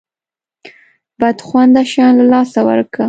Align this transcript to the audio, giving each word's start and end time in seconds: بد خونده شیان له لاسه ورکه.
بد 1.21 1.37
خونده 1.47 1.81
شیان 1.91 2.13
له 2.19 2.25
لاسه 2.31 2.59
ورکه. 2.67 2.99